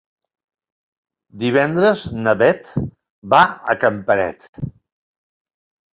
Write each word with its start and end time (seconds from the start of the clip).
Divendres 1.43 2.07
na 2.23 2.35
Beth 2.41 2.73
va 3.35 3.43
a 3.75 3.79
Campanet. 3.85 4.51